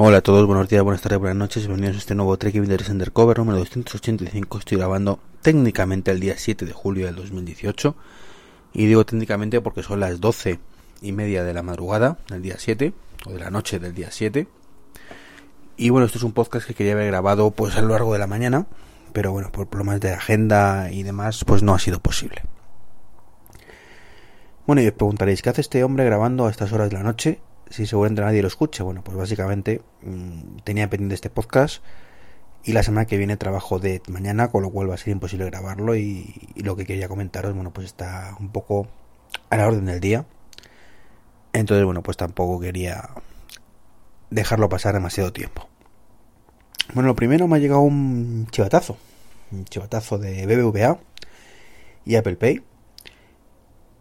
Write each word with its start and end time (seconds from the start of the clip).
Hola 0.00 0.18
a 0.18 0.20
todos, 0.20 0.46
buenos 0.46 0.68
días, 0.68 0.84
buenas 0.84 1.02
tardes, 1.02 1.18
buenas 1.18 1.36
noches, 1.36 1.66
bienvenidos 1.66 1.96
a 1.96 1.98
este 1.98 2.14
nuevo 2.14 2.36
Trek 2.36 2.54
Interest 2.54 2.88
Undercover 2.88 3.36
número 3.36 3.58
285. 3.58 4.58
Estoy 4.58 4.78
grabando 4.78 5.18
técnicamente 5.42 6.12
el 6.12 6.20
día 6.20 6.34
7 6.36 6.66
de 6.66 6.72
julio 6.72 7.06
del 7.06 7.16
2018 7.16 7.96
y 8.74 8.86
digo 8.86 9.04
técnicamente 9.04 9.60
porque 9.60 9.82
son 9.82 9.98
las 9.98 10.20
12 10.20 10.60
y 11.02 11.10
media 11.10 11.42
de 11.42 11.52
la 11.52 11.64
madrugada 11.64 12.18
del 12.28 12.42
día 12.42 12.54
7 12.58 12.92
o 13.26 13.32
de 13.32 13.40
la 13.40 13.50
noche 13.50 13.80
del 13.80 13.92
día 13.92 14.12
7 14.12 14.46
y 15.76 15.90
bueno, 15.90 16.06
esto 16.06 16.18
es 16.18 16.22
un 16.22 16.30
podcast 16.30 16.68
que 16.68 16.74
quería 16.74 16.92
haber 16.92 17.08
grabado 17.08 17.50
pues 17.50 17.76
a 17.76 17.82
lo 17.82 17.88
largo 17.88 18.12
de 18.12 18.20
la 18.20 18.28
mañana 18.28 18.68
pero 19.12 19.32
bueno, 19.32 19.50
por 19.50 19.66
problemas 19.66 19.98
de 19.98 20.12
agenda 20.12 20.92
y 20.92 21.02
demás 21.02 21.44
pues 21.44 21.64
no 21.64 21.74
ha 21.74 21.80
sido 21.80 21.98
posible. 21.98 22.42
Bueno, 24.64 24.80
y 24.80 24.86
os 24.86 24.92
preguntaréis, 24.92 25.42
¿qué 25.42 25.50
hace 25.50 25.62
este 25.62 25.82
hombre 25.82 26.04
grabando 26.04 26.46
a 26.46 26.52
estas 26.52 26.72
horas 26.72 26.88
de 26.88 26.96
la 26.96 27.02
noche 27.02 27.40
si 27.70 27.86
seguramente 27.86 28.22
nadie 28.22 28.42
lo 28.42 28.48
escucha. 28.48 28.84
Bueno, 28.84 29.02
pues 29.02 29.16
básicamente 29.16 29.82
mmm, 30.02 30.58
tenía 30.64 30.88
pendiente 30.90 31.14
este 31.14 31.30
podcast 31.30 31.82
y 32.64 32.72
la 32.72 32.82
semana 32.82 33.06
que 33.06 33.16
viene 33.16 33.36
trabajo 33.36 33.78
de 33.78 34.02
mañana, 34.08 34.48
con 34.48 34.62
lo 34.62 34.70
cual 34.70 34.90
va 34.90 34.94
a 34.94 34.98
ser 34.98 35.12
imposible 35.12 35.44
grabarlo 35.46 35.96
y, 35.96 36.34
y, 36.54 36.62
lo 36.62 36.76
que 36.76 36.84
quería 36.84 37.08
comentaros, 37.08 37.54
bueno, 37.54 37.72
pues 37.72 37.86
está 37.86 38.36
un 38.40 38.50
poco 38.50 38.88
a 39.50 39.56
la 39.56 39.66
orden 39.66 39.86
del 39.86 40.00
día. 40.00 40.26
Entonces, 41.52 41.84
bueno, 41.84 42.02
pues 42.02 42.16
tampoco 42.16 42.60
quería 42.60 43.10
dejarlo 44.30 44.68
pasar 44.68 44.94
demasiado 44.94 45.32
tiempo. 45.32 45.68
Bueno, 46.94 47.08
lo 47.08 47.16
primero 47.16 47.46
me 47.48 47.56
ha 47.56 47.60
llegado 47.60 47.80
un 47.80 48.46
chivatazo, 48.50 48.96
un 49.52 49.64
chivatazo 49.64 50.18
de 50.18 50.46
BBVA 50.46 50.98
y 52.04 52.16
Apple 52.16 52.36
Pay 52.36 52.62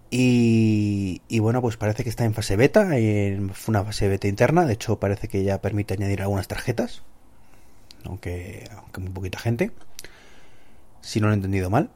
y, 0.09 1.39
bueno, 1.39 1.61
pues 1.61 1.77
parece 1.77 2.03
que 2.03 2.09
está 2.09 2.23
en 2.23 2.34
fase 2.34 2.55
beta, 2.55 2.97
en 2.97 3.52
una 3.67 3.84
fase 3.84 4.07
beta 4.07 4.27
interna, 4.27 4.66
de 4.66 4.73
hecho 4.73 4.99
parece 4.99 5.27
que 5.27 5.43
ya 5.43 5.61
permite 5.61 5.93
añadir 5.93 6.21
algunas 6.21 6.47
tarjetas, 6.47 7.03
aunque, 8.05 8.70
aunque 8.75 9.02
muy 9.02 9.11
poquita 9.11 9.39
gente, 9.39 9.72
si 11.02 11.19
no 11.19 11.27
lo 11.27 11.33
he 11.33 11.36
entendido 11.36 11.69
mal. 11.69 11.89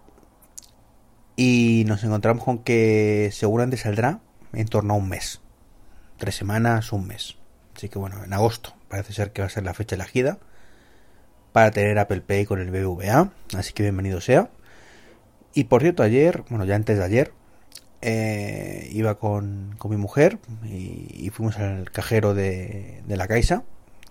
Y 1.37 1.85
nos 1.87 2.03
encontramos 2.03 2.43
con 2.43 2.59
que 2.59 3.29
seguramente 3.31 3.77
saldrá 3.77 4.19
en 4.53 4.67
torno 4.67 4.93
a 4.93 4.97
un 4.97 5.07
mes, 5.07 5.41
tres 6.17 6.35
semanas, 6.35 6.91
un 6.91 7.07
mes. 7.07 7.37
Así 7.75 7.87
que 7.89 7.97
bueno, 7.97 8.23
en 8.23 8.33
agosto 8.33 8.75
parece 8.89 9.13
ser 9.13 9.31
que 9.31 9.41
va 9.41 9.47
a 9.47 9.49
ser 9.49 9.63
la 9.63 9.73
fecha 9.73 9.95
elegida 9.95 10.37
para 11.53 11.71
tener 11.71 11.97
Apple 11.97 12.21
Pay 12.21 12.45
con 12.45 12.59
el 12.59 12.69
BBVA, 12.69 13.31
así 13.57 13.73
que 13.73 13.83
bienvenido 13.83 14.21
sea. 14.21 14.49
Y 15.53 15.65
por 15.65 15.81
cierto, 15.81 16.03
ayer, 16.03 16.43
bueno, 16.49 16.65
ya 16.65 16.75
antes 16.75 16.97
de 16.97 17.03
ayer, 17.03 17.33
eh, 18.01 18.89
iba 18.91 19.19
con, 19.19 19.75
con, 19.77 19.91
mi 19.91 19.97
mujer 19.97 20.39
y, 20.63 21.29
fuimos 21.29 21.57
al 21.59 21.91
cajero 21.91 22.33
de, 22.33 23.01
de, 23.05 23.17
la 23.17 23.27
Caixa, 23.27 23.63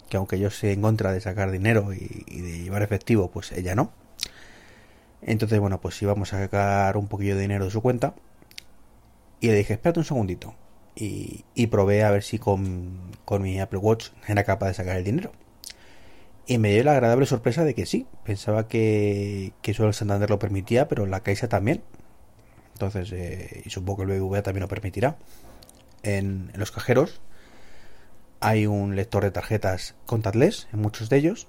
que 0.09 0.17
aunque 0.17 0.39
yo 0.39 0.51
sé 0.51 0.73
en 0.73 0.83
contra 0.83 1.13
de 1.13 1.21
sacar 1.21 1.51
dinero 1.51 1.93
y, 1.93 2.25
y, 2.27 2.41
de 2.41 2.59
llevar 2.61 2.83
efectivo, 2.83 3.31
pues 3.31 3.53
ella 3.53 3.75
no. 3.75 3.93
Entonces, 5.23 5.61
bueno, 5.61 5.81
pues 5.81 6.01
íbamos 6.03 6.33
a 6.33 6.39
sacar 6.41 6.97
un 6.97 7.09
poquillo 7.09 7.35
de 7.37 7.43
dinero 7.43 7.65
de 7.67 7.71
su 7.71 7.83
cuenta 7.83 8.15
y 9.41 9.49
le 9.49 9.55
dije, 9.55 9.75
espérate 9.75 10.01
un 10.01 10.05
segundito. 10.05 10.55
Y, 10.95 11.45
y 11.55 11.69
probé 11.69 12.05
a 12.05 12.11
ver 12.11 12.23
si 12.23 12.39
con, 12.39 13.13
con 13.25 13.43
mi 13.43 13.61
Apple 13.61 13.79
Watch 13.79 14.09
era 14.29 14.45
capaz 14.45 14.69
de 14.69 14.75
sacar 14.75 14.97
el 14.97 15.05
dinero. 15.05 15.33
Y 16.47 16.59
me 16.59 16.73
dio 16.73 16.85
la 16.85 16.93
agradable 16.93 17.27
sorpresa 17.27 17.65
de 17.65 17.75
que 17.75 17.87
sí. 17.87 18.07
Pensaba 18.25 18.69
que, 18.69 19.53
que 19.63 19.73
solo 19.73 19.89
el 19.89 19.95
Santander 19.95 20.31
lo 20.31 20.39
permitía, 20.39 20.89
pero 20.89 21.07
la 21.07 21.21
Caixa 21.21 21.49
también. 21.49 21.83
Entonces, 22.81 23.13
eh, 23.13 23.63
y 23.67 23.69
supongo 23.69 23.99
que 24.07 24.11
el 24.11 24.21
BBVA 24.21 24.43
también 24.43 24.63
lo 24.63 24.69
permitirá. 24.69 25.19
En, 26.03 26.51
los 26.55 26.73
cajeros 26.73 27.21
hay 28.41 28.67
un 28.67 28.97
lector 28.97 29.23
de 29.23 29.31
tarjetas 29.31 29.97
contactless 30.07 30.67
en 30.73 30.81
muchos 30.81 31.11
de 31.11 31.19
ellos. 31.19 31.47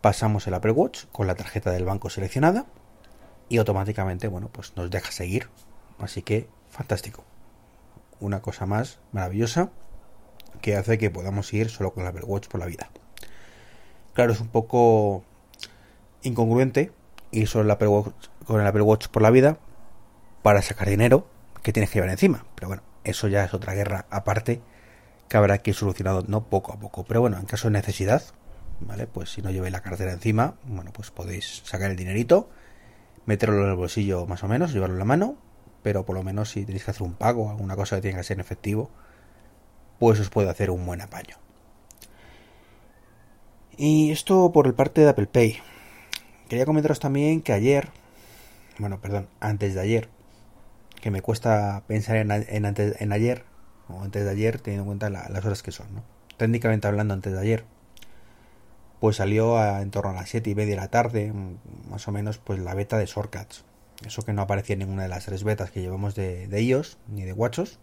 Pasamos 0.00 0.46
el 0.46 0.54
Apple 0.54 0.70
Watch 0.70 1.06
con 1.10 1.26
la 1.26 1.34
tarjeta 1.34 1.72
del 1.72 1.84
banco 1.84 2.10
seleccionada 2.10 2.66
y 3.48 3.58
automáticamente, 3.58 4.28
bueno, 4.28 4.50
pues 4.52 4.76
nos 4.76 4.88
deja 4.88 5.10
seguir. 5.10 5.48
Así 5.98 6.22
que, 6.22 6.48
fantástico. 6.70 7.24
Una 8.20 8.40
cosa 8.40 8.66
más 8.66 9.00
maravillosa 9.10 9.72
que 10.62 10.76
hace 10.76 10.96
que 10.96 11.10
podamos 11.10 11.52
ir 11.52 11.70
solo 11.70 11.92
con 11.92 12.04
el 12.04 12.10
Apple 12.10 12.24
Watch 12.24 12.46
por 12.46 12.60
la 12.60 12.66
vida. 12.66 12.88
Claro, 14.14 14.32
es 14.32 14.40
un 14.40 14.48
poco 14.48 15.24
incongruente 16.22 16.92
ir 17.32 17.48
solo 17.48 17.76
con 18.46 18.60
el 18.60 18.66
Apple 18.68 18.82
Watch 18.82 19.08
por 19.08 19.22
la 19.22 19.30
vida 19.30 19.58
para 20.42 20.62
sacar 20.62 20.88
dinero 20.88 21.26
que 21.62 21.72
tienes 21.72 21.90
que 21.90 21.98
llevar 21.98 22.10
encima. 22.10 22.44
Pero 22.54 22.68
bueno, 22.68 22.82
eso 23.04 23.28
ya 23.28 23.44
es 23.44 23.54
otra 23.54 23.74
guerra 23.74 24.06
aparte 24.10 24.60
que 25.28 25.36
habrá 25.36 25.58
que 25.58 25.70
ir 25.70 25.76
solucionando 25.76 26.24
¿no? 26.28 26.44
poco 26.44 26.72
a 26.72 26.78
poco. 26.78 27.04
Pero 27.04 27.20
bueno, 27.20 27.38
en 27.38 27.46
caso 27.46 27.68
de 27.68 27.72
necesidad, 27.72 28.22
¿vale? 28.80 29.06
Pues 29.06 29.30
si 29.30 29.42
no 29.42 29.50
lleváis 29.50 29.72
la 29.72 29.82
cartera 29.82 30.12
encima, 30.12 30.54
bueno, 30.64 30.92
pues 30.92 31.10
podéis 31.10 31.62
sacar 31.64 31.90
el 31.90 31.96
dinerito, 31.96 32.48
meterlo 33.26 33.62
en 33.64 33.70
el 33.70 33.76
bolsillo 33.76 34.26
más 34.26 34.42
o 34.42 34.48
menos, 34.48 34.72
llevarlo 34.72 34.94
en 34.94 35.00
la 35.00 35.04
mano, 35.04 35.36
pero 35.82 36.04
por 36.04 36.16
lo 36.16 36.22
menos 36.22 36.50
si 36.50 36.64
tenéis 36.64 36.84
que 36.84 36.90
hacer 36.90 37.02
un 37.02 37.14
pago, 37.14 37.50
alguna 37.50 37.76
cosa 37.76 37.96
que 37.96 38.02
tenga 38.02 38.18
que 38.18 38.24
ser 38.24 38.36
en 38.36 38.40
efectivo, 38.40 38.90
pues 39.98 40.18
os 40.20 40.30
puede 40.30 40.48
hacer 40.48 40.70
un 40.70 40.84
buen 40.86 41.00
apaño. 41.00 41.36
Y 43.76 44.10
esto 44.10 44.50
por 44.50 44.66
el 44.66 44.74
parte 44.74 45.02
de 45.02 45.08
Apple 45.08 45.26
Pay. 45.26 45.58
Quería 46.48 46.66
comentaros 46.66 46.98
también 46.98 47.42
que 47.42 47.52
ayer, 47.52 47.90
bueno, 48.78 49.00
perdón, 49.00 49.28
antes 49.38 49.74
de 49.74 49.80
ayer, 49.80 50.08
que 51.00 51.10
me 51.10 51.22
cuesta 51.22 51.82
pensar 51.86 52.16
en, 52.16 52.30
en, 52.30 52.66
antes, 52.66 53.00
en 53.00 53.12
ayer 53.12 53.44
o 53.88 54.02
antes 54.02 54.24
de 54.24 54.30
ayer 54.30 54.60
teniendo 54.60 54.82
en 54.82 54.88
cuenta 54.88 55.10
la, 55.10 55.28
las 55.28 55.44
horas 55.44 55.62
que 55.62 55.72
son, 55.72 55.94
¿no? 55.94 56.02
Técnicamente 56.36 56.86
hablando 56.86 57.14
antes 57.14 57.32
de 57.32 57.40
ayer, 57.40 57.64
pues 59.00 59.16
salió 59.16 59.58
a, 59.58 59.82
en 59.82 59.90
torno 59.90 60.10
a 60.10 60.14
las 60.14 60.28
7 60.28 60.50
y 60.50 60.54
media 60.54 60.74
de 60.74 60.80
la 60.80 60.88
tarde, 60.88 61.32
más 61.90 62.06
o 62.06 62.12
menos, 62.12 62.38
pues 62.38 62.58
la 62.60 62.74
beta 62.74 62.98
de 62.98 63.06
Shortcuts. 63.06 63.64
Eso 64.06 64.22
que 64.22 64.32
no 64.32 64.42
aparecía 64.42 64.74
en 64.74 64.80
ninguna 64.80 65.02
de 65.02 65.08
las 65.08 65.24
tres 65.24 65.42
betas 65.42 65.70
que 65.70 65.80
llevamos 65.80 66.14
de, 66.14 66.46
de 66.46 66.62
iOS 66.62 66.98
ni 67.08 67.24
de 67.24 67.32
WatchOS. 67.32 67.80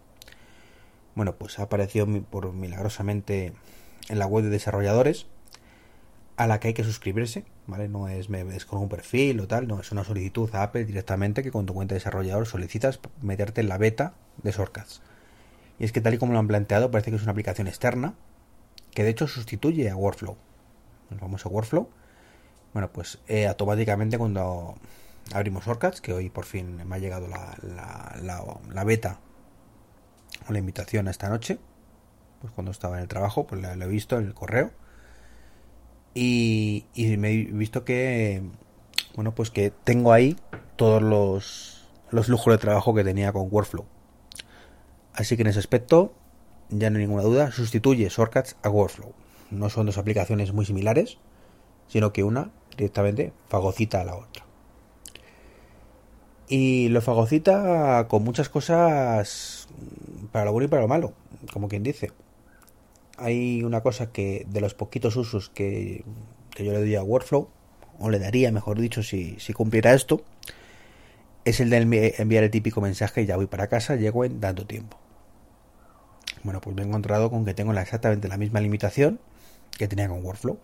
Bueno, 1.14 1.34
pues 1.36 1.58
ha 1.58 1.64
aparecido 1.64 2.06
por 2.22 2.52
milagrosamente 2.52 3.52
en 4.08 4.18
la 4.18 4.26
web 4.26 4.44
de 4.44 4.50
desarrolladores 4.50 5.26
a 6.36 6.46
la 6.46 6.60
que 6.60 6.68
hay 6.68 6.74
que 6.74 6.84
suscribirse, 6.84 7.44
¿vale? 7.66 7.88
No 7.88 8.08
es, 8.08 8.28
es 8.28 8.66
con 8.66 8.80
un 8.80 8.88
perfil 8.88 9.40
o 9.40 9.48
tal, 9.48 9.66
no, 9.66 9.80
es 9.80 9.90
una 9.90 10.04
solicitud 10.04 10.54
a 10.54 10.62
Apple 10.64 10.84
directamente 10.84 11.42
que 11.42 11.50
con 11.50 11.64
tu 11.64 11.72
cuenta 11.72 11.94
de 11.94 12.00
desarrollador 12.00 12.46
solicitas 12.46 13.00
meterte 13.22 13.62
en 13.62 13.68
la 13.68 13.78
beta 13.78 14.14
de 14.42 14.52
Shortcuts. 14.52 15.00
Y 15.78 15.84
es 15.84 15.92
que 15.92 16.00
tal 16.00 16.14
y 16.14 16.18
como 16.18 16.32
lo 16.32 16.38
han 16.38 16.48
planteado, 16.48 16.90
parece 16.90 17.10
que 17.10 17.16
es 17.16 17.22
una 17.22 17.32
aplicación 17.32 17.68
externa 17.68 18.14
que 18.92 19.02
de 19.02 19.10
hecho 19.10 19.26
sustituye 19.26 19.90
a 19.90 19.96
Workflow, 19.96 20.36
el 21.10 21.18
famoso 21.18 21.48
Workflow. 21.48 21.88
Bueno, 22.72 22.90
pues 22.92 23.18
eh, 23.28 23.46
automáticamente 23.46 24.18
cuando 24.18 24.76
abrimos 25.32 25.64
Shortcuts, 25.64 26.02
que 26.02 26.12
hoy 26.12 26.28
por 26.28 26.44
fin 26.44 26.76
me 26.86 26.96
ha 26.96 26.98
llegado 26.98 27.28
la, 27.28 27.56
la, 27.62 28.16
la, 28.22 28.44
la 28.72 28.84
beta 28.84 29.20
o 30.48 30.52
la 30.52 30.58
invitación 30.58 31.08
a 31.08 31.10
esta 31.10 31.30
noche, 31.30 31.58
pues 32.42 32.52
cuando 32.52 32.70
estaba 32.70 32.96
en 32.96 33.02
el 33.02 33.08
trabajo, 33.08 33.46
pues 33.46 33.62
lo 33.62 33.84
he 33.84 33.88
visto 33.88 34.18
en 34.18 34.26
el 34.26 34.34
correo 34.34 34.70
y, 36.18 36.86
me 37.18 37.30
he 37.30 37.44
visto 37.44 37.84
que, 37.84 38.42
bueno, 39.14 39.34
pues 39.34 39.50
que 39.50 39.70
tengo 39.70 40.14
ahí 40.14 40.38
todos 40.76 41.02
los, 41.02 41.84
los 42.10 42.28
lujos 42.28 42.54
de 42.54 42.58
trabajo 42.58 42.94
que 42.94 43.04
tenía 43.04 43.32
con 43.32 43.48
Workflow. 43.50 43.84
Así 45.12 45.36
que 45.36 45.42
en 45.42 45.48
ese 45.48 45.58
aspecto, 45.58 46.14
ya 46.70 46.88
no 46.88 46.96
hay 46.96 47.04
ninguna 47.04 47.22
duda, 47.22 47.52
sustituye 47.52 48.08
Shortcuts 48.08 48.56
a 48.62 48.70
Workflow. 48.70 49.12
No 49.50 49.68
son 49.68 49.84
dos 49.84 49.98
aplicaciones 49.98 50.54
muy 50.54 50.64
similares, 50.64 51.18
sino 51.86 52.14
que 52.14 52.24
una 52.24 52.50
directamente 52.78 53.34
fagocita 53.48 54.00
a 54.00 54.04
la 54.04 54.16
otra. 54.16 54.46
Y 56.48 56.88
lo 56.88 57.02
fagocita 57.02 58.08
con 58.08 58.24
muchas 58.24 58.48
cosas 58.48 59.68
para 60.32 60.46
lo 60.46 60.52
bueno 60.52 60.64
y 60.64 60.68
para 60.68 60.82
lo 60.82 60.88
malo, 60.88 61.12
como 61.52 61.68
quien 61.68 61.82
dice 61.82 62.10
hay 63.16 63.62
una 63.62 63.80
cosa 63.80 64.12
que 64.12 64.46
de 64.48 64.60
los 64.60 64.74
poquitos 64.74 65.16
usos 65.16 65.48
que, 65.50 66.04
que 66.50 66.64
yo 66.64 66.72
le 66.72 66.80
doy 66.80 66.94
a 66.96 67.02
Workflow, 67.02 67.48
o 67.98 68.10
le 68.10 68.18
daría, 68.18 68.52
mejor 68.52 68.78
dicho, 68.78 69.02
si, 69.02 69.38
si 69.38 69.52
cumpliera 69.52 69.94
esto, 69.94 70.22
es 71.44 71.60
el 71.60 71.70
de 71.70 72.14
enviar 72.18 72.44
el 72.44 72.50
típico 72.50 72.80
mensaje, 72.80 73.24
ya 73.24 73.36
voy 73.36 73.46
para 73.46 73.68
casa, 73.68 73.96
llego 73.96 74.24
en 74.24 74.40
tanto 74.40 74.66
tiempo. 74.66 74.98
Bueno, 76.42 76.60
pues 76.60 76.76
me 76.76 76.82
he 76.82 76.84
encontrado 76.84 77.30
con 77.30 77.44
que 77.44 77.54
tengo 77.54 77.72
exactamente 77.72 78.28
la 78.28 78.36
misma 78.36 78.60
limitación 78.60 79.20
que 79.78 79.88
tenía 79.88 80.08
con 80.08 80.24
Workflow. 80.24 80.58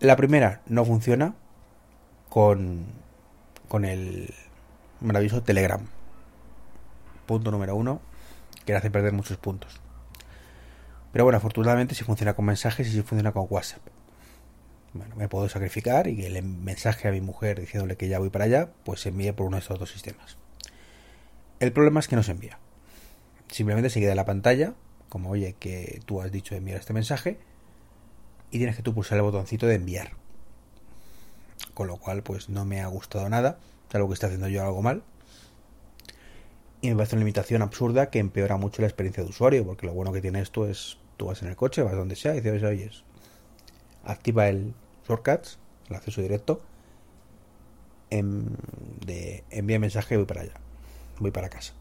La 0.00 0.16
primera 0.16 0.62
no 0.66 0.84
funciona 0.84 1.34
con, 2.28 2.86
con 3.68 3.84
el 3.84 4.32
maravilloso 5.00 5.42
Telegram. 5.42 5.86
Punto 7.26 7.50
número 7.50 7.76
uno, 7.76 8.00
que 8.64 8.72
le 8.72 8.78
hace 8.78 8.90
perder 8.90 9.12
muchos 9.12 9.36
puntos. 9.36 9.80
Pero 11.12 11.24
bueno, 11.24 11.38
afortunadamente 11.38 11.94
sí 11.94 12.04
funciona 12.04 12.34
con 12.34 12.44
mensajes 12.44 12.86
y 12.88 12.92
sí 12.92 13.02
funciona 13.02 13.32
con 13.32 13.46
WhatsApp. 13.48 13.82
Bueno, 14.92 15.14
me 15.16 15.28
puedo 15.28 15.48
sacrificar 15.48 16.08
y 16.08 16.24
el 16.24 16.42
mensaje 16.42 17.08
a 17.08 17.12
mi 17.12 17.20
mujer 17.20 17.60
diciéndole 17.60 17.96
que 17.96 18.08
ya 18.08 18.18
voy 18.18 18.30
para 18.30 18.44
allá, 18.44 18.70
pues 18.84 19.00
se 19.00 19.10
envíe 19.10 19.32
por 19.32 19.46
uno 19.46 19.56
de 19.56 19.60
estos 19.60 19.78
dos 19.78 19.90
sistemas. 19.90 20.36
El 21.60 21.72
problema 21.72 22.00
es 22.00 22.08
que 22.08 22.16
no 22.16 22.22
se 22.22 22.32
envía. 22.32 22.58
Simplemente 23.48 23.90
se 23.90 24.00
queda 24.00 24.12
en 24.12 24.16
la 24.16 24.24
pantalla 24.24 24.74
como 25.10 25.30
oye 25.30 25.56
que 25.58 26.00
tú 26.06 26.22
has 26.22 26.32
dicho 26.32 26.54
enviar 26.54 26.78
este 26.78 26.94
mensaje 26.94 27.38
y 28.50 28.56
tienes 28.56 28.76
que 28.76 28.82
tú 28.82 28.94
pulsar 28.94 29.18
el 29.18 29.22
botoncito 29.22 29.66
de 29.66 29.74
enviar. 29.74 30.12
Con 31.74 31.88
lo 31.88 31.98
cual, 31.98 32.22
pues 32.22 32.48
no 32.48 32.64
me 32.64 32.80
ha 32.80 32.86
gustado 32.86 33.28
nada, 33.28 33.58
algo 33.92 34.08
que 34.08 34.14
está 34.14 34.28
haciendo 34.28 34.48
yo 34.48 34.64
algo 34.64 34.80
mal. 34.80 35.02
Y 36.82 36.88
me 36.88 36.96
parece 36.96 37.16
una 37.16 37.20
limitación 37.20 37.62
absurda 37.62 38.08
que 38.10 38.18
empeora 38.18 38.56
mucho 38.56 38.80
la 38.80 38.88
experiencia 38.88 39.22
de 39.22 39.28
usuario, 39.28 39.64
porque 39.66 39.86
lo 39.86 39.92
bueno 39.92 40.12
que 40.12 40.22
tiene 40.22 40.40
esto 40.40 40.66
es, 40.66 40.98
tú 41.16 41.26
vas 41.26 41.42
en 41.42 41.48
el 41.48 41.56
coche, 41.56 41.82
vas 41.82 41.94
donde 41.94 42.16
sea 42.16 42.34
y 42.34 42.40
dices, 42.40 42.62
oye, 42.62 42.90
activa 44.04 44.48
el 44.48 44.72
shortcuts, 45.06 45.58
el 45.88 45.96
acceso 45.96 46.22
directo, 46.22 46.62
de 48.10 49.44
envía 49.50 49.78
mensaje 49.78 50.14
y 50.14 50.16
voy 50.16 50.26
para 50.26 50.40
allá, 50.42 50.54
voy 51.18 51.30
para 51.30 51.48
casa. 51.48 51.74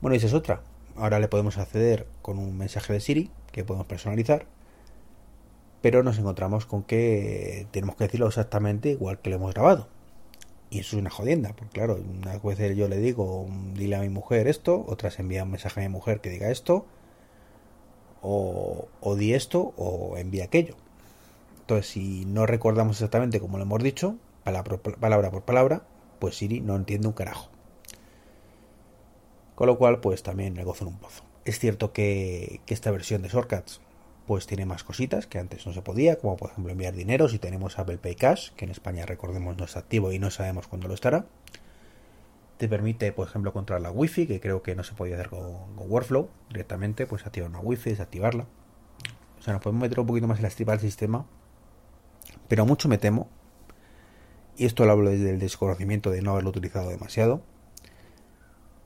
Bueno, 0.00 0.14
y 0.14 0.18
esa 0.18 0.26
es 0.26 0.34
otra. 0.34 0.60
Ahora 0.94 1.18
le 1.18 1.28
podemos 1.28 1.58
acceder 1.58 2.06
con 2.22 2.38
un 2.38 2.56
mensaje 2.56 2.92
de 2.92 3.00
Siri 3.00 3.30
que 3.50 3.64
podemos 3.64 3.86
personalizar, 3.86 4.46
pero 5.80 6.02
nos 6.02 6.18
encontramos 6.18 6.66
con 6.66 6.82
que 6.82 7.66
tenemos 7.70 7.96
que 7.96 8.04
decirlo 8.04 8.28
exactamente 8.28 8.90
igual 8.90 9.20
que 9.20 9.30
lo 9.30 9.36
hemos 9.36 9.54
grabado. 9.54 9.88
Y 10.70 10.80
eso 10.80 10.96
es 10.96 11.00
una 11.00 11.10
jodienda, 11.10 11.54
porque 11.54 11.72
claro, 11.72 11.96
unas 11.96 12.42
veces 12.42 12.76
yo 12.76 12.88
le 12.88 12.98
digo, 12.98 13.46
dile 13.74 13.96
a 13.96 14.00
mi 14.00 14.08
mujer 14.08 14.48
esto, 14.48 14.84
otras 14.88 15.18
envía 15.18 15.44
un 15.44 15.52
mensaje 15.52 15.80
a 15.80 15.82
mi 15.84 15.88
mujer 15.88 16.20
que 16.20 16.30
diga 16.30 16.50
esto, 16.50 16.86
o, 18.20 18.88
o 19.00 19.14
di 19.14 19.34
esto, 19.34 19.72
o 19.76 20.16
envía 20.16 20.44
aquello. 20.44 20.74
Entonces, 21.60 21.86
si 21.86 22.24
no 22.26 22.46
recordamos 22.46 22.96
exactamente 22.96 23.40
como 23.40 23.58
lo 23.58 23.64
hemos 23.64 23.82
dicho, 23.82 24.16
palabra 24.44 25.30
por 25.30 25.42
palabra, 25.42 25.86
pues 26.18 26.36
Siri 26.36 26.60
no 26.60 26.76
entiende 26.76 27.08
un 27.08 27.14
carajo. 27.14 27.50
Con 29.54 29.68
lo 29.68 29.78
cual, 29.78 30.00
pues 30.00 30.22
también 30.22 30.54
le 30.54 30.62
en 30.62 30.86
un 30.86 30.98
pozo. 30.98 31.24
Es 31.44 31.58
cierto 31.58 31.92
que, 31.92 32.60
que 32.66 32.74
esta 32.74 32.90
versión 32.90 33.22
de 33.22 33.28
Shortcuts 33.28 33.80
pues 34.26 34.46
tiene 34.46 34.66
más 34.66 34.82
cositas 34.82 35.26
que 35.26 35.38
antes 35.38 35.66
no 35.66 35.72
se 35.72 35.82
podía, 35.82 36.16
como 36.16 36.36
por 36.36 36.50
ejemplo 36.50 36.72
enviar 36.72 36.94
dinero 36.94 37.28
si 37.28 37.38
tenemos 37.38 37.78
Apple 37.78 37.98
Pay 37.98 38.16
Cash, 38.16 38.50
que 38.56 38.64
en 38.64 38.70
España 38.70 39.06
recordemos 39.06 39.56
no 39.56 39.64
está 39.64 39.78
activo 39.78 40.12
y 40.12 40.18
no 40.18 40.30
sabemos 40.30 40.66
cuándo 40.66 40.88
lo 40.88 40.94
estará. 40.94 41.26
Te 42.58 42.68
permite, 42.68 43.12
por 43.12 43.28
ejemplo, 43.28 43.52
controlar 43.52 43.82
la 43.82 43.90
Wi-Fi, 43.90 44.26
que 44.26 44.40
creo 44.40 44.62
que 44.62 44.74
no 44.74 44.82
se 44.82 44.94
podía 44.94 45.14
hacer 45.14 45.28
con, 45.28 45.44
Workflow 45.76 46.28
directamente, 46.48 47.06
pues 47.06 47.26
activar 47.26 47.50
una 47.50 47.60
Wi-Fi, 47.60 47.90
desactivarla. 47.90 48.46
O 49.38 49.42
sea, 49.42 49.52
nos 49.52 49.62
podemos 49.62 49.82
meter 49.82 50.00
un 50.00 50.06
poquito 50.06 50.26
más 50.26 50.38
en 50.38 50.42
la 50.42 50.48
estripa 50.48 50.72
del 50.72 50.80
sistema, 50.80 51.26
pero 52.48 52.64
mucho 52.66 52.88
me 52.88 52.98
temo, 52.98 53.28
y 54.56 54.64
esto 54.64 54.86
lo 54.86 54.92
hablo 54.92 55.10
desde 55.10 55.30
el 55.30 55.38
desconocimiento 55.38 56.10
de 56.10 56.22
no 56.22 56.32
haberlo 56.32 56.50
utilizado 56.50 56.88
demasiado, 56.88 57.42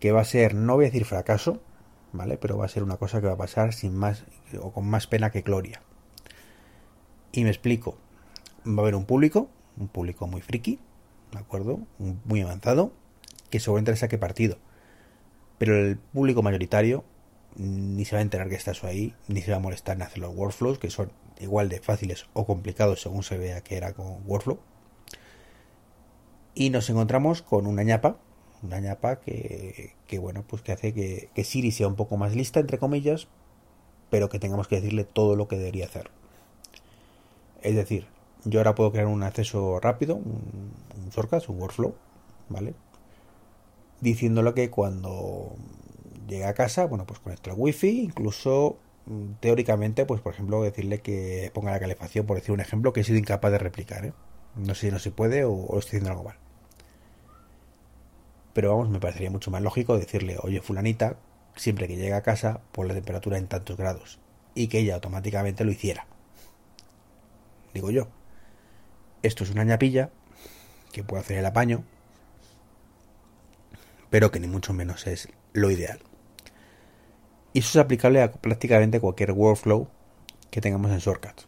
que 0.00 0.12
va 0.12 0.20
a 0.20 0.24
ser, 0.24 0.54
no 0.54 0.74
voy 0.74 0.86
a 0.86 0.88
decir 0.88 1.04
fracaso, 1.04 1.60
¿vale? 2.12 2.36
Pero 2.36 2.56
va 2.56 2.64
a 2.64 2.68
ser 2.68 2.82
una 2.82 2.96
cosa 2.96 3.20
que 3.20 3.26
va 3.26 3.34
a 3.34 3.38
pasar 3.38 3.72
sin 3.72 3.94
más 3.94 4.24
o 4.60 4.72
con 4.72 4.86
más 4.86 5.06
pena 5.06 5.30
que 5.30 5.42
gloria. 5.42 5.82
Y 7.32 7.44
me 7.44 7.50
explico. 7.50 7.96
Va 8.66 8.78
a 8.78 8.80
haber 8.80 8.94
un 8.94 9.06
público, 9.06 9.48
un 9.76 9.88
público 9.88 10.26
muy 10.26 10.42
friki, 10.42 10.78
¿de 11.32 11.38
acuerdo? 11.38 11.80
Muy 12.24 12.40
avanzado, 12.40 12.92
que 13.50 13.60
seguramente 13.60 13.92
le 13.92 13.96
saque 13.96 14.18
partido. 14.18 14.58
Pero 15.58 15.76
el 15.76 15.96
público 15.98 16.42
mayoritario 16.42 17.04
ni 17.56 18.04
se 18.04 18.14
va 18.14 18.20
a 18.20 18.22
enterar 18.22 18.48
que 18.48 18.54
estás 18.54 18.84
ahí, 18.84 19.14
ni 19.28 19.42
se 19.42 19.50
va 19.50 19.58
a 19.58 19.60
molestar 19.60 19.96
en 19.96 20.02
hacer 20.02 20.18
los 20.18 20.34
workflows, 20.34 20.78
que 20.78 20.90
son 20.90 21.12
igual 21.40 21.68
de 21.68 21.80
fáciles 21.80 22.26
o 22.32 22.46
complicados 22.46 23.02
según 23.02 23.22
se 23.22 23.38
vea 23.38 23.62
que 23.62 23.76
era 23.76 23.92
con 23.92 24.18
workflow. 24.26 24.58
Y 26.54 26.70
nos 26.70 26.90
encontramos 26.90 27.42
con 27.42 27.66
una 27.66 27.82
ñapa, 27.82 28.18
una 28.62 28.80
ñapa 28.80 29.20
que, 29.20 29.94
que 30.06 30.18
bueno, 30.18 30.44
pues 30.46 30.62
que 30.62 30.72
hace 30.72 30.92
que, 30.92 31.30
que, 31.34 31.44
Siri 31.44 31.72
sea 31.72 31.88
un 31.88 31.96
poco 31.96 32.16
más 32.16 32.34
lista, 32.34 32.60
entre 32.60 32.78
comillas, 32.78 33.28
pero 34.10 34.28
que 34.28 34.38
tengamos 34.38 34.68
que 34.68 34.76
decirle 34.76 35.04
todo 35.04 35.36
lo 35.36 35.48
que 35.48 35.56
debería 35.56 35.86
hacer. 35.86 36.10
Es 37.62 37.74
decir, 37.76 38.06
yo 38.44 38.60
ahora 38.60 38.74
puedo 38.74 38.92
crear 38.92 39.06
un 39.06 39.22
acceso 39.22 39.80
rápido, 39.80 40.16
un, 40.16 40.72
un 40.96 41.44
un 41.48 41.60
workflow, 41.60 41.94
¿vale? 42.48 42.74
Diciéndole 44.00 44.54
que 44.54 44.70
cuando 44.70 45.56
llegue 46.28 46.44
a 46.44 46.54
casa, 46.54 46.86
bueno, 46.86 47.06
pues 47.06 47.20
conecto 47.20 47.50
el 47.50 47.56
wifi, 47.58 48.00
incluso 48.02 48.78
mm, 49.06 49.32
teóricamente, 49.40 50.06
pues 50.06 50.20
por 50.20 50.32
ejemplo, 50.32 50.62
decirle 50.62 51.00
que 51.00 51.50
ponga 51.54 51.72
la 51.72 51.80
calefacción, 51.80 52.26
por 52.26 52.36
decir 52.36 52.52
un 52.52 52.60
ejemplo 52.60 52.92
que 52.92 53.00
he 53.00 53.04
sido 53.04 53.18
incapaz 53.18 53.52
de 53.52 53.58
replicar, 53.58 54.04
¿eh? 54.06 54.12
No 54.56 54.74
sé 54.74 54.88
si 54.88 54.92
no 54.92 54.98
se 54.98 55.10
puede 55.12 55.44
o, 55.44 55.52
o 55.52 55.78
estoy 55.78 55.98
haciendo 55.98 56.10
algo 56.10 56.24
mal 56.24 56.36
pero 58.52 58.70
vamos, 58.70 58.90
me 58.90 59.00
parecería 59.00 59.30
mucho 59.30 59.50
más 59.50 59.62
lógico 59.62 59.98
decirle, 59.98 60.36
oye 60.42 60.60
fulanita, 60.60 61.16
siempre 61.56 61.88
que 61.88 61.96
llegue 61.96 62.14
a 62.14 62.22
casa, 62.22 62.60
pon 62.72 62.88
la 62.88 62.94
temperatura 62.94 63.38
en 63.38 63.48
tantos 63.48 63.76
grados, 63.76 64.18
y 64.54 64.68
que 64.68 64.78
ella 64.78 64.94
automáticamente 64.94 65.64
lo 65.64 65.70
hiciera. 65.70 66.06
Digo 67.74 67.90
yo, 67.90 68.08
esto 69.22 69.44
es 69.44 69.50
una 69.50 69.64
ñapilla 69.64 70.10
que 70.92 71.04
puede 71.04 71.22
hacer 71.22 71.38
el 71.38 71.46
apaño, 71.46 71.84
pero 74.10 74.30
que 74.30 74.40
ni 74.40 74.48
mucho 74.48 74.72
menos 74.72 75.06
es 75.06 75.28
lo 75.52 75.70
ideal. 75.70 76.00
Y 77.52 77.60
eso 77.60 77.78
es 77.78 77.84
aplicable 77.84 78.22
a 78.22 78.32
prácticamente 78.32 79.00
cualquier 79.00 79.32
workflow 79.32 79.88
que 80.50 80.60
tengamos 80.60 80.90
en 80.90 80.98
Shortcut. 80.98 81.42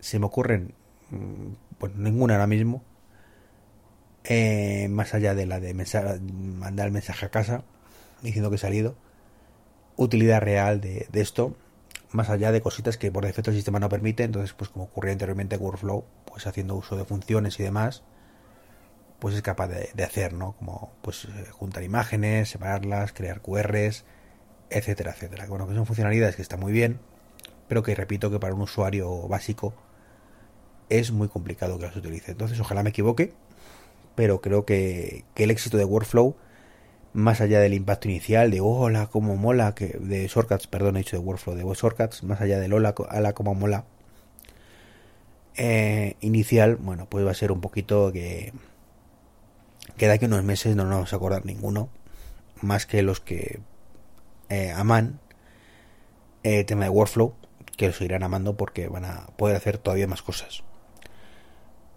Se 0.00 0.18
me 0.18 0.26
ocurren, 0.26 0.74
pues 1.78 1.94
ninguna 1.96 2.34
ahora 2.34 2.46
mismo, 2.46 2.82
eh, 4.28 4.88
más 4.90 5.14
allá 5.14 5.34
de 5.34 5.46
la 5.46 5.60
de 5.60 5.74
mandar 5.74 6.86
el 6.86 6.92
mensaje 6.92 7.26
a 7.26 7.30
casa 7.30 7.64
diciendo 8.22 8.50
que 8.50 8.56
he 8.56 8.58
salido, 8.58 8.96
utilidad 9.96 10.40
real 10.40 10.80
de, 10.80 11.06
esto, 11.14 11.56
más 12.12 12.28
allá 12.30 12.52
de 12.52 12.60
cositas 12.60 12.96
que 12.96 13.10
por 13.10 13.24
defecto 13.24 13.50
el 13.50 13.56
sistema 13.56 13.78
no 13.78 13.88
permite, 13.88 14.24
entonces 14.24 14.52
pues 14.52 14.70
como 14.70 14.86
ocurría 14.86 15.12
anteriormente 15.12 15.56
Workflow, 15.56 16.04
pues 16.24 16.46
haciendo 16.46 16.74
uso 16.74 16.96
de 16.96 17.04
funciones 17.04 17.58
y 17.60 17.62
demás, 17.62 18.02
pues 19.18 19.34
es 19.34 19.42
capaz 19.42 19.68
de, 19.68 20.04
hacer, 20.04 20.32
¿no? 20.34 20.52
Como 20.52 20.92
pues 21.02 21.24
eh, 21.24 21.46
juntar 21.50 21.82
imágenes, 21.82 22.50
separarlas, 22.50 23.12
crear 23.12 23.40
QRs, 23.40 24.04
etcétera, 24.70 25.12
etcétera. 25.12 25.46
Bueno, 25.46 25.66
que 25.66 25.74
son 25.74 25.86
funcionalidades 25.86 26.36
que 26.36 26.42
están 26.42 26.60
muy 26.60 26.72
bien, 26.72 27.00
pero 27.68 27.82
que 27.82 27.94
repito 27.94 28.30
que 28.30 28.38
para 28.38 28.54
un 28.54 28.62
usuario 28.62 29.26
básico 29.28 29.74
es 30.88 31.12
muy 31.12 31.28
complicado 31.28 31.78
que 31.78 31.86
las 31.86 31.96
utilice. 31.96 32.32
Entonces, 32.32 32.60
ojalá 32.60 32.82
me 32.82 32.90
equivoque 32.90 33.32
pero 34.16 34.40
creo 34.40 34.64
que, 34.64 35.24
el 35.36 35.50
éxito 35.52 35.76
de 35.76 35.84
Workflow, 35.84 36.34
más 37.12 37.40
allá 37.40 37.60
del 37.60 37.74
impacto 37.74 38.08
inicial 38.08 38.50
de 38.50 38.60
hola, 38.60 39.06
como 39.06 39.36
mola, 39.36 39.74
que 39.74 39.98
de 40.00 40.26
Shortcuts, 40.26 40.66
perdón, 40.66 40.96
he 40.96 41.00
dicho 41.00 41.16
de 41.16 41.22
Workflow, 41.22 41.54
de 41.54 41.62
Shortcuts, 41.62 42.24
más 42.24 42.40
allá 42.40 42.58
del 42.58 42.72
hola, 42.72 42.94
la 43.20 43.32
como 43.34 43.54
mola, 43.54 43.84
eh, 45.56 46.16
inicial, 46.20 46.76
bueno, 46.76 47.06
pues 47.08 47.24
va 47.24 47.30
a 47.30 47.34
ser 47.34 47.52
un 47.52 47.60
poquito 47.60 48.12
que, 48.12 48.52
que 49.96 50.06
de 50.06 50.12
aquí 50.12 50.24
unos 50.26 50.44
meses 50.44 50.76
no 50.76 50.84
nos 50.84 50.94
vamos 50.94 51.12
a 51.12 51.16
acordar 51.16 51.46
ninguno, 51.46 51.88
más 52.60 52.86
que 52.86 53.02
los 53.02 53.20
que 53.20 53.60
eh, 54.48 54.72
aman 54.72 55.20
el 56.42 56.64
tema 56.64 56.84
de 56.84 56.90
Workflow, 56.90 57.34
que 57.76 57.88
lo 57.88 57.92
seguirán 57.92 58.22
amando 58.22 58.56
porque 58.56 58.88
van 58.88 59.04
a 59.04 59.26
poder 59.36 59.56
hacer 59.56 59.78
todavía 59.78 60.06
más 60.06 60.22
cosas. 60.22 60.62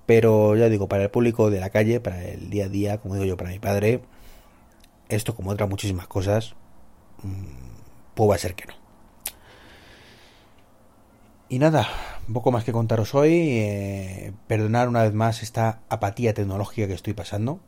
Pero 0.09 0.55
ya 0.55 0.69
digo, 0.69 0.89
para 0.89 1.03
el 1.03 1.11
público 1.11 1.51
de 1.51 1.59
la 1.59 1.69
calle, 1.69 1.99
para 1.99 2.25
el 2.25 2.49
día 2.49 2.65
a 2.65 2.67
día, 2.67 2.97
como 2.97 3.13
digo 3.13 3.27
yo, 3.27 3.37
para 3.37 3.51
mi 3.51 3.59
padre, 3.59 4.01
esto 5.07 5.35
como 5.35 5.51
otras 5.51 5.69
muchísimas 5.69 6.07
cosas, 6.07 6.55
pues 8.15 8.27
va 8.27 8.33
a 8.33 8.39
ser 8.39 8.55
que 8.55 8.65
no. 8.65 8.73
Y 11.47 11.59
nada, 11.59 11.87
poco 12.33 12.51
más 12.51 12.63
que 12.63 12.71
contaros 12.71 13.13
hoy. 13.13 13.33
Eh, 13.33 14.33
perdonar 14.47 14.89
una 14.89 15.03
vez 15.03 15.13
más 15.13 15.43
esta 15.43 15.81
apatía 15.89 16.33
tecnológica 16.33 16.87
que 16.87 16.95
estoy 16.95 17.13
pasando. 17.13 17.59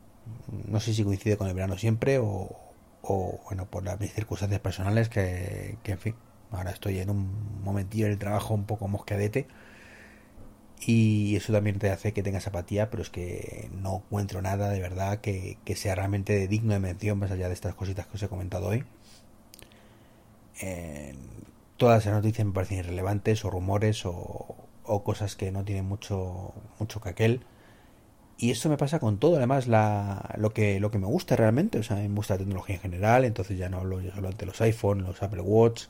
No 0.66 0.80
sé 0.80 0.94
si 0.94 1.04
coincide 1.04 1.36
con 1.36 1.46
el 1.46 1.54
verano 1.54 1.78
siempre 1.78 2.18
o, 2.18 2.72
bueno, 3.44 3.66
por 3.70 3.84
las 3.84 4.00
mis 4.00 4.12
circunstancias 4.14 4.60
personales 4.60 5.08
que, 5.08 5.78
que, 5.84 5.92
en 5.92 5.98
fin, 5.98 6.14
ahora 6.50 6.72
estoy 6.72 6.98
en 6.98 7.10
un 7.10 7.62
momentillo 7.62 8.06
en 8.06 8.12
el 8.12 8.18
trabajo 8.18 8.52
un 8.52 8.64
poco 8.64 8.88
mosquedete 8.88 9.46
y 10.84 11.36
eso 11.36 11.52
también 11.52 11.78
te 11.78 11.90
hace 11.90 12.12
que 12.12 12.22
tengas 12.22 12.46
apatía, 12.48 12.90
pero 12.90 13.02
es 13.02 13.10
que 13.10 13.70
no 13.72 13.96
encuentro 13.98 14.42
nada 14.42 14.68
de 14.70 14.80
verdad 14.80 15.20
que, 15.20 15.58
sea 15.76 15.94
realmente 15.94 16.48
digno 16.48 16.72
de 16.72 16.80
mención 16.80 17.18
más 17.18 17.30
allá 17.30 17.48
de 17.48 17.54
estas 17.54 17.74
cositas 17.74 18.06
que 18.06 18.16
os 18.16 18.22
he 18.22 18.28
comentado 18.28 18.66
hoy. 18.68 18.84
todas 21.76 22.04
las 22.06 22.14
noticias 22.14 22.46
me 22.46 22.52
parecen 22.52 22.78
irrelevantes 22.78 23.44
o 23.44 23.50
rumores 23.50 24.04
o, 24.04 24.56
cosas 25.04 25.36
que 25.36 25.52
no 25.52 25.64
tienen 25.64 25.86
mucho, 25.86 26.52
mucho 26.78 27.00
caquel. 27.00 27.44
Y 28.36 28.50
eso 28.50 28.68
me 28.68 28.76
pasa 28.76 28.98
con 28.98 29.18
todo, 29.18 29.36
además 29.36 29.68
la, 29.68 30.34
lo, 30.36 30.50
que, 30.52 30.80
lo 30.80 30.90
que 30.90 30.98
me 30.98 31.06
gusta 31.06 31.36
realmente, 31.36 31.78
o 31.78 31.82
sea, 31.84 31.96
me 31.96 32.08
gusta 32.08 32.34
la 32.34 32.38
tecnología 32.38 32.74
en 32.76 32.82
general, 32.82 33.24
entonces 33.24 33.56
ya 33.56 33.68
no 33.68 33.78
hablo 33.78 34.00
yo 34.00 34.12
solo 34.12 34.30
de 34.30 34.46
los 34.46 34.60
iPhone, 34.60 35.04
los 35.04 35.22
Apple 35.22 35.42
Watch, 35.42 35.84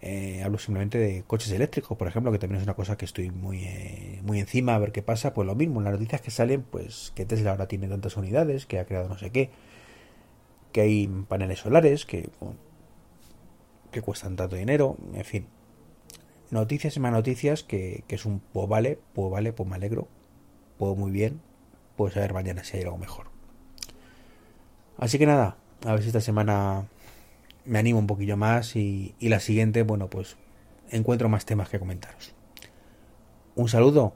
eh, 0.00 0.42
hablo 0.44 0.58
simplemente 0.58 0.98
de 0.98 1.24
coches 1.26 1.50
eléctricos, 1.50 1.96
por 1.96 2.08
ejemplo, 2.08 2.30
que 2.32 2.38
también 2.38 2.60
es 2.60 2.64
una 2.64 2.74
cosa 2.74 2.96
que 2.96 3.04
estoy 3.04 3.30
muy, 3.30 3.64
eh, 3.64 4.20
muy 4.22 4.40
encima 4.40 4.74
a 4.74 4.78
ver 4.78 4.92
qué 4.92 5.02
pasa. 5.02 5.34
Pues 5.34 5.46
lo 5.46 5.54
mismo, 5.54 5.80
las 5.80 5.92
noticias 5.92 6.20
que 6.20 6.30
salen, 6.30 6.62
pues 6.62 7.12
que 7.14 7.24
Tesla 7.24 7.52
ahora 7.52 7.68
tiene 7.68 7.88
tantas 7.88 8.16
unidades, 8.16 8.66
que 8.66 8.78
ha 8.78 8.86
creado 8.86 9.08
no 9.08 9.18
sé 9.18 9.30
qué, 9.30 9.50
que 10.72 10.80
hay 10.82 11.06
paneles 11.28 11.60
solares, 11.60 12.06
que 12.06 12.28
que 13.90 14.02
cuestan 14.02 14.36
tanto 14.36 14.56
dinero, 14.56 14.96
en 15.14 15.24
fin. 15.24 15.46
Noticias 16.50 16.96
y 16.96 17.00
más 17.00 17.12
noticias 17.12 17.62
que, 17.62 18.04
que 18.06 18.14
es 18.14 18.24
un 18.24 18.40
pues 18.40 18.68
vale, 18.68 18.98
pues 19.14 19.30
vale, 19.30 19.52
pues 19.52 19.68
me 19.68 19.76
alegro, 19.76 20.08
pues 20.78 20.96
muy 20.96 21.10
bien, 21.10 21.40
pues 21.96 22.16
a 22.16 22.20
ver 22.20 22.32
mañana 22.32 22.64
si 22.64 22.76
hay 22.76 22.84
algo 22.84 22.98
mejor. 22.98 23.26
Así 24.96 25.18
que 25.18 25.26
nada, 25.26 25.56
a 25.86 25.92
ver 25.92 26.02
si 26.02 26.08
esta 26.08 26.20
semana 26.20 26.86
me 27.68 27.78
animo 27.78 27.98
un 27.98 28.06
poquillo 28.06 28.36
más 28.36 28.76
y, 28.76 29.14
y 29.18 29.28
la 29.28 29.40
siguiente, 29.40 29.82
bueno, 29.82 30.08
pues 30.08 30.36
encuentro 30.90 31.28
más 31.28 31.44
temas 31.44 31.68
que 31.68 31.78
comentaros. 31.78 32.34
Un 33.54 33.68
saludo 33.68 34.14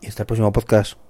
y 0.00 0.08
hasta 0.08 0.22
el 0.22 0.26
próximo 0.26 0.52
podcast. 0.52 1.05